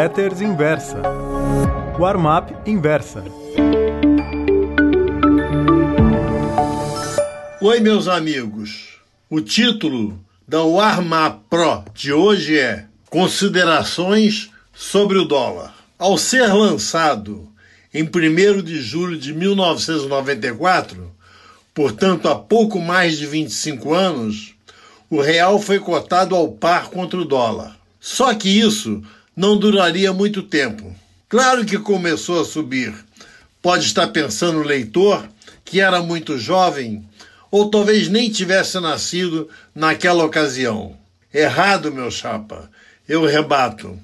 Letters 0.00 0.40
Inversa. 0.40 1.02
Warm-up 1.98 2.54
Inversa. 2.64 3.22
Oi, 7.60 7.80
meus 7.80 8.08
amigos. 8.08 8.94
O 9.28 9.42
título 9.42 10.18
da 10.48 10.62
Warm-up 10.62 11.40
Pro 11.50 11.84
de 11.92 12.14
hoje 12.14 12.58
é 12.58 12.86
Considerações 13.10 14.50
sobre 14.72 15.18
o 15.18 15.26
dólar. 15.26 15.74
Ao 15.98 16.16
ser 16.16 16.50
lançado 16.50 17.46
em 17.92 18.02
1 18.02 18.62
de 18.62 18.80
julho 18.80 19.18
de 19.18 19.34
1994, 19.34 21.12
portanto 21.74 22.26
há 22.26 22.34
pouco 22.34 22.80
mais 22.80 23.18
de 23.18 23.26
25 23.26 23.92
anos, 23.92 24.54
o 25.10 25.20
real 25.20 25.58
foi 25.58 25.78
cotado 25.78 26.34
ao 26.34 26.48
par 26.48 26.88
contra 26.88 27.20
o 27.20 27.24
dólar. 27.26 27.76
Só 28.00 28.32
que 28.32 28.48
isso 28.48 29.02
não 29.40 29.56
duraria 29.56 30.12
muito 30.12 30.42
tempo. 30.42 30.94
Claro 31.26 31.64
que 31.64 31.78
começou 31.78 32.42
a 32.42 32.44
subir. 32.44 32.92
Pode 33.62 33.86
estar 33.86 34.08
pensando 34.08 34.58
o 34.58 34.62
leitor 34.62 35.26
que 35.64 35.80
era 35.80 36.02
muito 36.02 36.36
jovem 36.36 37.02
ou 37.50 37.70
talvez 37.70 38.06
nem 38.06 38.28
tivesse 38.28 38.78
nascido 38.80 39.48
naquela 39.74 40.26
ocasião. 40.26 40.94
Errado, 41.32 41.90
meu 41.90 42.10
chapa. 42.10 42.70
Eu 43.08 43.24
rebato. 43.24 43.98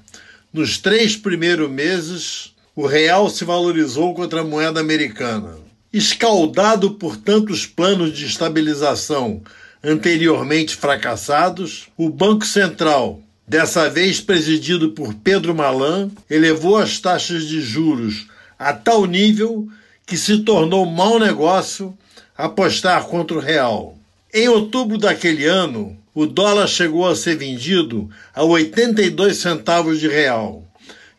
Nos 0.51 0.79
três 0.79 1.15
primeiros 1.15 1.69
meses, 1.71 2.55
o 2.75 2.87
real 2.87 3.29
se 3.29 3.45
valorizou 3.45 4.15
contra 4.15 4.41
a 4.41 4.45
moeda 4.45 4.81
americana. 4.81 5.59
Escaldado 5.93 6.93
por 6.93 7.15
tantos 7.19 7.67
planos 7.67 8.17
de 8.17 8.25
estabilização 8.25 9.43
anteriormente 9.85 10.75
fracassados, 10.75 11.89
o 11.95 12.09
Banco 12.09 12.47
Central, 12.47 13.21
dessa 13.47 13.89
vez 13.89 14.21
presidido 14.21 14.91
por 14.91 15.15
Pedro 15.15 15.55
Malan, 15.55 16.11
elevou 16.29 16.77
as 16.77 16.99
taxas 16.99 17.47
de 17.47 17.61
juros 17.61 18.27
a 18.59 18.73
tal 18.73 19.05
nível 19.05 19.69
que 20.05 20.17
se 20.17 20.39
tornou 20.39 20.87
mau 20.87 21.19
negócio 21.19 21.97
apostar 22.37 23.05
contra 23.07 23.37
o 23.37 23.41
real. 23.41 23.97
Em 24.33 24.49
outubro 24.49 24.99
daquele 24.99 25.47
ano, 25.47 25.97
o 26.15 26.27
dólar 26.27 26.67
chegou 26.67 27.07
a 27.09 27.15
ser 27.17 27.37
vendido 27.37 28.11
a 28.35 28.43
82 28.43 29.37
centavos 29.37 30.01
de 30.01 30.09
real. 30.09 30.65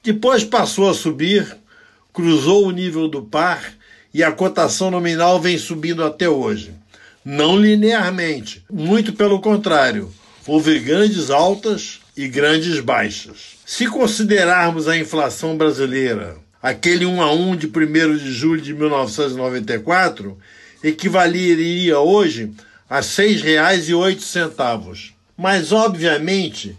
Depois 0.04 0.44
passou 0.44 0.90
a 0.90 0.94
subir, 0.94 1.58
cruzou 2.14 2.68
o 2.68 2.72
nível 2.72 3.08
do 3.08 3.22
par 3.22 3.74
e 4.14 4.24
a 4.24 4.32
cotação 4.32 4.90
nominal 4.90 5.40
vem 5.40 5.58
subindo 5.58 6.04
até 6.04 6.28
hoje 6.28 6.74
não 7.30 7.58
linearmente, 7.58 8.64
muito 8.72 9.12
pelo 9.12 9.42
contrário, 9.42 10.10
houve 10.48 10.80
grandes 10.80 11.30
altas 11.30 12.00
e 12.18 12.28
grandes 12.28 12.80
baixas. 12.80 13.58
Se 13.64 13.86
considerarmos 13.86 14.88
a 14.88 14.98
inflação 14.98 15.56
brasileira, 15.56 16.38
aquele 16.62 17.06
1 17.06 17.22
a 17.22 17.32
1 17.32 17.56
de 17.56 17.68
1 17.68 18.18
de 18.18 18.34
julho 18.34 18.60
de 18.60 18.74
1994, 18.74 20.36
equivaleria 20.84 22.00
hoje 22.00 22.52
a 22.90 22.98
R$ 22.98 23.04
6,08. 23.04 25.12
Mas, 25.38 25.72
obviamente, 25.72 26.76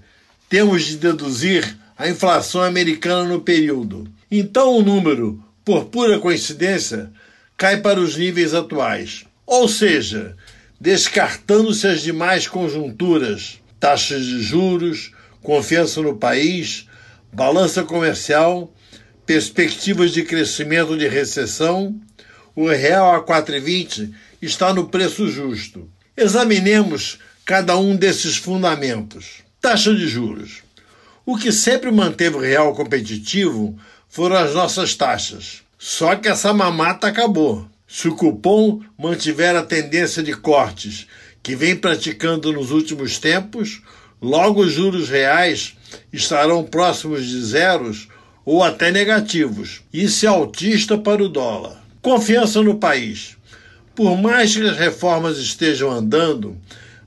temos 0.49 0.83
de 0.83 0.97
deduzir 0.97 1.79
a 1.97 2.09
inflação 2.09 2.63
americana 2.63 3.29
no 3.29 3.41
período. 3.41 4.09
Então, 4.29 4.75
o 4.75 4.83
número, 4.83 5.41
por 5.65 5.85
pura 5.85 6.19
coincidência, 6.19 7.13
cai 7.57 7.77
para 7.77 8.01
os 8.01 8.17
níveis 8.17 8.55
atuais. 8.55 9.25
Ou 9.47 9.69
seja, 9.69 10.35
descartando-se 10.81 11.87
as 11.87 12.03
demais 12.03 12.49
conjunturas, 12.49 13.61
taxas 13.79 14.25
de 14.25 14.43
juros, 14.43 15.13
confiança 15.43 16.01
no 16.03 16.17
país, 16.17 16.87
balança 17.33 17.83
comercial, 17.83 18.73
perspectivas 19.27 20.13
de 20.13 20.23
crescimento 20.23 20.97
de 20.97 21.07
recessão, 21.07 21.95
o 22.55 22.69
real 22.69 23.15
a 23.15 23.25
4,20 23.25 24.13
está 24.41 24.73
no 24.73 24.89
preço 24.89 25.29
justo. 25.29 25.89
Examinemos 26.17 27.19
cada 27.45 27.77
um 27.77 27.95
desses 27.95 28.37
fundamentos. 28.37 29.45
Taxa 29.61 29.95
de 29.95 30.09
juros. 30.09 30.63
O 31.25 31.37
que 31.37 31.53
sempre 31.53 31.91
manteve 31.91 32.37
o 32.37 32.41
real 32.41 32.75
competitivo 32.75 33.79
foram 34.09 34.37
as 34.37 34.55
nossas 34.55 34.95
taxas. 34.95 35.63
Só 35.79 36.17
que 36.17 36.29
essa 36.29 36.53
mamata 36.53 37.07
acabou. 37.07 37.69
Se 37.87 38.09
o 38.09 38.17
cupom 38.17 38.81
mantiver 38.99 39.55
a 39.55 39.63
tendência 39.63 40.23
de 40.23 40.33
cortes 40.33 41.07
que 41.43 41.55
vem 41.55 41.77
praticando 41.77 42.53
nos 42.53 42.71
últimos 42.71 43.19
tempos, 43.19 43.83
logo 44.21 44.63
os 44.63 44.73
juros 44.73 45.09
reais 45.09 45.77
estarão 46.13 46.65
próximos 46.65 47.27
de 47.27 47.41
zeros 47.43 48.09
ou 48.45 48.63
até 48.63 48.91
negativos. 48.91 49.83
Isso 49.93 50.27
é 50.27 50.29
altista 50.29 50.97
para 50.97 51.23
o 51.23 51.29
dólar. 51.29 51.83
Confiança 52.01 52.63
no 52.63 52.77
país. 52.77 53.37
Por 53.95 54.17
mais 54.17 54.55
que 54.55 54.63
as 54.63 54.77
reformas 54.77 55.39
estejam 55.39 55.91
andando, 55.91 56.57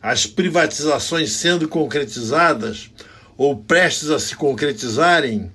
as 0.02 0.26
privatizações 0.26 1.32
sendo 1.32 1.68
concretizadas 1.68 2.90
ou 3.38 3.56
prestes 3.56 4.10
a 4.10 4.20
se 4.20 4.36
concretizarem, 4.36 5.52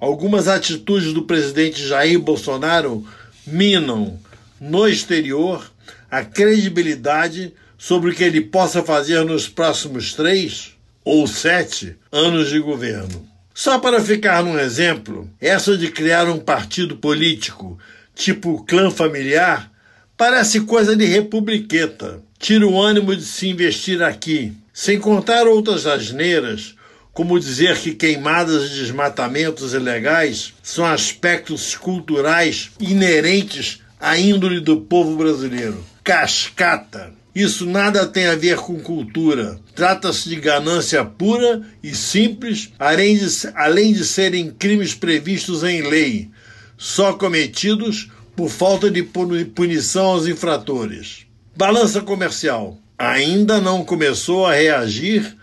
algumas 0.00 0.48
atitudes 0.48 1.12
do 1.12 1.22
presidente 1.22 1.86
Jair 1.86 2.18
Bolsonaro 2.18 3.06
minam 3.46 4.18
no 4.60 4.86
exterior 4.88 5.70
a 6.10 6.24
credibilidade 6.24 7.54
sobre 7.78 8.10
o 8.10 8.14
que 8.14 8.22
ele 8.22 8.40
possa 8.40 8.82
fazer 8.82 9.24
nos 9.24 9.48
próximos 9.48 10.12
três 10.12 10.71
ou 11.04 11.26
sete 11.26 11.96
anos 12.10 12.48
de 12.50 12.58
governo. 12.58 13.28
Só 13.54 13.78
para 13.78 14.00
ficar 14.00 14.42
num 14.42 14.58
exemplo, 14.58 15.28
essa 15.40 15.76
de 15.76 15.90
criar 15.90 16.28
um 16.28 16.38
partido 16.38 16.96
político 16.96 17.78
tipo 18.14 18.64
clã 18.64 18.90
familiar 18.90 19.70
parece 20.16 20.60
coisa 20.60 20.96
de 20.96 21.04
republiqueta. 21.04 22.22
Tira 22.38 22.66
o 22.66 22.80
ânimo 22.80 23.14
de 23.14 23.24
se 23.24 23.48
investir 23.48 24.02
aqui, 24.02 24.52
sem 24.72 24.98
contar 24.98 25.46
outras 25.46 25.86
asneiras, 25.86 26.74
como 27.12 27.38
dizer 27.38 27.78
que 27.78 27.94
queimadas 27.94 28.70
e 28.70 28.74
desmatamentos 28.80 29.74
ilegais 29.74 30.54
são 30.62 30.84
aspectos 30.84 31.76
culturais 31.76 32.70
inerentes 32.80 33.80
a 34.00 34.18
índole 34.18 34.60
do 34.60 34.80
povo 34.80 35.16
brasileiro. 35.16 35.84
Cascata. 36.02 37.12
Isso 37.34 37.64
nada 37.64 38.06
tem 38.06 38.26
a 38.26 38.34
ver 38.34 38.56
com 38.58 38.78
cultura. 38.78 39.58
Trata-se 39.74 40.28
de 40.28 40.36
ganância 40.36 41.02
pura 41.04 41.62
e 41.82 41.94
simples, 41.94 42.70
além 42.78 43.16
de, 43.16 43.26
além 43.54 43.92
de 43.94 44.04
serem 44.04 44.50
crimes 44.50 44.94
previstos 44.94 45.62
em 45.62 45.80
lei, 45.80 46.30
só 46.76 47.14
cometidos 47.14 48.10
por 48.36 48.50
falta 48.50 48.90
de 48.90 49.02
punição 49.02 50.06
aos 50.06 50.26
infratores. 50.26 51.26
Balança 51.56 52.02
comercial. 52.02 52.78
Ainda 52.98 53.60
não 53.60 53.84
começou 53.84 54.46
a 54.46 54.54
reagir 54.54 55.36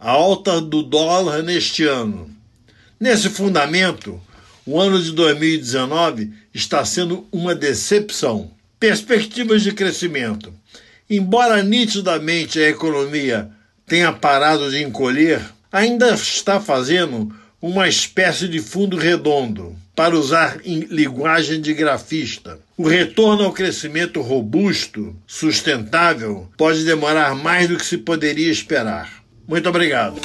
à 0.00 0.10
alta 0.10 0.60
do 0.60 0.82
dólar 0.82 1.42
neste 1.42 1.84
ano. 1.84 2.28
Nesse 2.98 3.28
fundamento, 3.30 4.20
o 4.66 4.80
ano 4.80 5.00
de 5.00 5.12
2019 5.12 6.32
está 6.52 6.84
sendo 6.84 7.26
uma 7.30 7.54
decepção. 7.54 8.50
Perspectivas 8.80 9.62
de 9.62 9.72
crescimento. 9.72 10.52
Embora 11.08 11.62
nitidamente 11.62 12.58
a 12.58 12.68
economia 12.68 13.48
tenha 13.86 14.12
parado 14.12 14.70
de 14.70 14.82
encolher, 14.82 15.40
ainda 15.70 16.10
está 16.10 16.60
fazendo 16.60 17.32
uma 17.60 17.88
espécie 17.88 18.48
de 18.48 18.60
fundo 18.60 18.96
redondo, 18.96 19.76
para 19.96 20.14
usar 20.14 20.58
em 20.62 20.80
linguagem 20.80 21.58
de 21.58 21.72
grafista. 21.72 22.58
O 22.76 22.86
retorno 22.86 23.44
ao 23.44 23.52
crescimento 23.52 24.20
robusto, 24.20 25.16
sustentável, 25.26 26.46
pode 26.58 26.84
demorar 26.84 27.34
mais 27.34 27.66
do 27.66 27.78
que 27.78 27.86
se 27.86 27.96
poderia 27.96 28.52
esperar. 28.52 29.10
Muito 29.48 29.66
obrigado. 29.68 30.20